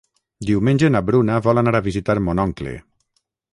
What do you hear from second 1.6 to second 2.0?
anar a